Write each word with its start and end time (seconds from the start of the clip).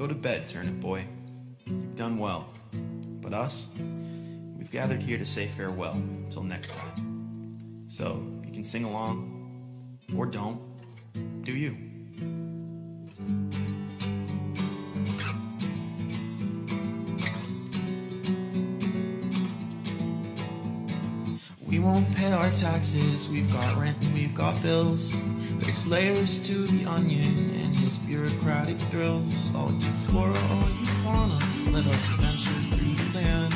Go 0.00 0.06
to 0.06 0.14
bed, 0.14 0.48
turnip 0.48 0.80
boy. 0.80 1.04
You've 1.66 1.94
done 1.94 2.16
well. 2.16 2.48
But 3.20 3.34
us, 3.34 3.68
we've 4.56 4.70
gathered 4.70 5.02
here 5.02 5.18
to 5.18 5.26
say 5.26 5.46
farewell 5.46 6.02
till 6.30 6.42
next 6.42 6.70
time. 6.74 7.84
So 7.86 8.22
you 8.42 8.50
can 8.50 8.64
sing 8.64 8.84
along, 8.84 9.98
or 10.16 10.24
don't. 10.24 10.58
Do 11.42 11.52
you? 11.52 11.76
We 21.68 21.78
won't 21.78 22.10
pay 22.14 22.32
our 22.32 22.50
taxes, 22.52 23.28
we've 23.28 23.52
got 23.52 23.76
rent 23.76 24.02
and 24.02 24.14
we've 24.14 24.34
got 24.34 24.62
bills. 24.62 25.14
There's 25.70 25.86
layers 25.86 26.44
to 26.48 26.66
the 26.66 26.84
onion 26.84 27.50
and 27.54 27.76
his 27.76 27.96
bureaucratic 27.98 28.76
thrills. 28.90 29.32
All 29.54 29.70
you 29.70 29.92
flora, 30.02 30.36
all 30.50 30.68
you 30.68 30.86
fauna, 31.04 31.38
let 31.70 31.86
us 31.86 32.06
venture 32.18 32.60
through 32.74 32.94
the 32.96 33.20
land. 33.20 33.54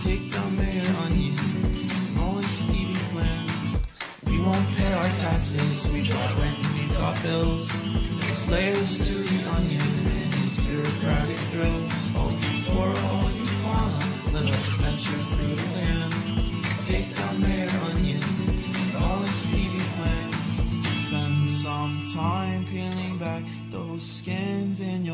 Take 0.00 0.32
down 0.32 0.56
Mayor 0.56 0.92
Onion 1.02 1.38
and 1.38 2.18
all 2.18 2.32
his 2.32 2.62
thieving 2.62 2.96
plans. 3.12 3.78
We 4.26 4.42
won't 4.42 4.66
pay 4.74 4.92
our 4.94 5.08
taxes, 5.08 5.88
we've 5.92 6.08
got 6.08 6.36
rent 6.40 6.58
we've 6.74 6.92
got 6.98 7.22
bills. 7.22 7.68
There's 8.18 8.50
layers 8.50 9.06
to 9.06 9.14
the 9.14 9.48
onion 9.50 9.82
and 9.82 10.34
his 10.34 10.66
bureaucratic 10.66 11.38
thrills. 11.52 12.05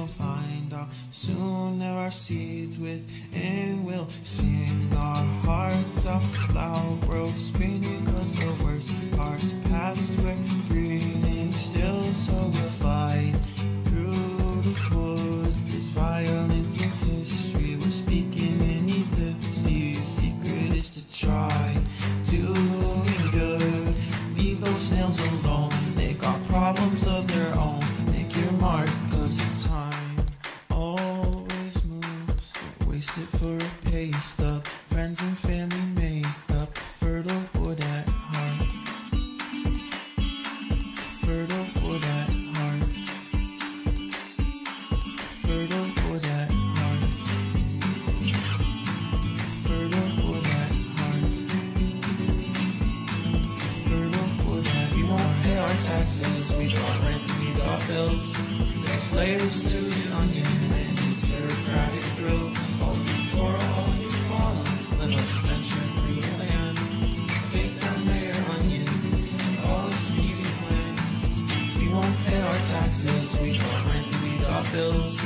You'll 0.02 0.08
find 0.08 0.74
out 0.74 0.88
soon 1.12 1.78
there 1.78 1.92
are 1.92 2.10
seeds 2.10 2.76
within. 2.76 3.84
We'll 3.84 4.08
sing 4.24 4.92
our 4.96 5.24
hearts 5.44 6.06
out 6.06 6.22
loud, 6.52 7.04
world 7.04 7.36
spinning 7.36 8.04
cause 8.06 8.32
the 8.36 8.64
worst 8.64 8.90
parts 9.12 9.52
past. 9.70 10.18
We're 10.18 10.36
breathing 10.68 11.52
still, 11.52 12.12
so 12.14 12.32
we'll 12.32 12.72
fight 12.82 13.34
through 13.84 14.10
the 14.66 14.74
woods. 14.92 15.62
There's 15.70 15.84
violence 15.94 16.80
in 16.80 16.90
history. 16.90 17.76
We're 17.76 17.90
speaking 17.90 18.60
in 18.60 18.88
ellipses. 18.88 20.02
Secret 20.02 20.74
is 20.74 20.90
to 20.94 21.26
try 21.26 21.76
doing 22.24 23.30
good. 23.30 23.94
Leave 24.36 24.60
those 24.62 24.80
snails 24.80 25.20
alone. 25.20 25.70
They 25.94 26.14
got 26.14 26.42
problems 26.48 27.06
Friends 35.02 35.20
and 35.20 35.36
family 35.36 35.82
make 36.00 36.26
up. 36.60 36.78
Fertile 36.78 37.42
wood 37.58 37.80
at 37.80 38.08
heart. 38.08 38.62
Fertile 41.24 41.66
wood 41.82 42.04
at 42.04 42.30
heart. 42.54 42.82
Fertile 45.42 45.88
wood 46.06 46.24
at 46.24 46.50
heart. 46.52 47.02
Fertile 49.66 50.10
wood 50.22 50.46
at 50.60 50.70
heart. 50.96 51.24
Fertile 53.88 54.30
wood 54.46 54.66
at 54.68 54.94
We 54.94 55.02
won't 55.02 55.34
pay 55.42 55.58
our 55.58 55.74
taxes. 55.82 56.56
We 56.56 56.72
got 56.72 57.00
rent, 57.02 57.24
we 57.40 57.52
got 57.54 57.88
bills. 57.88 58.26
There's 58.84 59.12
layers 59.16 59.72
to 59.72 59.91
bills. 74.72 75.16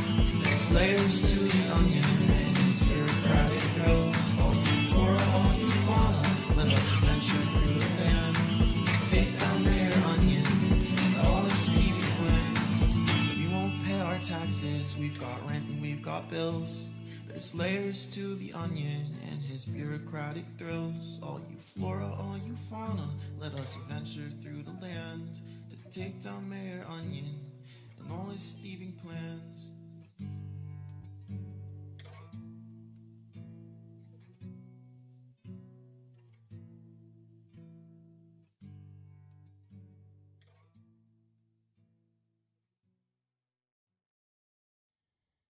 There's 0.42 0.72
layers 0.72 1.30
to 1.30 1.38
the 1.38 1.72
onion 1.72 2.04
and 2.04 2.58
its 2.58 2.80
bureaucratic 2.88 3.62
thrills. 3.78 4.16
All 4.40 4.54
you 4.54 4.76
flora, 4.90 5.22
all 5.34 5.54
you 5.54 5.68
fauna, 5.86 6.22
let 6.56 6.72
us 6.72 6.90
venture 7.06 7.44
through 7.54 7.78
the 7.78 8.02
land. 8.02 8.36
Take 9.08 9.38
down 9.38 9.62
Mayor 9.62 10.02
Onion 10.04 10.46
all 11.24 11.42
his 11.44 11.68
thieving 11.68 12.12
plans. 12.18 13.38
We 13.38 13.46
won't 13.54 13.84
pay 13.84 14.00
our 14.00 14.18
taxes. 14.18 14.96
We've 14.98 15.18
got 15.20 15.48
rent 15.48 15.68
and 15.68 15.80
we've 15.80 16.02
got 16.02 16.28
bills. 16.28 16.80
There's 17.28 17.54
layers 17.54 18.06
to 18.14 18.34
the 18.34 18.52
onion 18.52 19.16
and 19.30 19.40
his 19.44 19.64
bureaucratic 19.64 20.46
thrills. 20.58 21.20
All 21.22 21.40
you 21.48 21.58
flora, 21.58 22.08
all 22.18 22.36
you 22.44 22.56
fauna, 22.68 23.08
let 23.38 23.54
us 23.54 23.76
venture 23.88 24.30
through 24.42 24.64
the 24.64 24.76
land 24.84 25.40
to 25.70 25.76
take 26.00 26.20
down 26.20 26.48
Mayor 26.48 26.84
Onion 26.88 27.46
all 28.10 28.30
his 28.30 28.52
thieving 28.62 28.94
plans. 29.02 29.75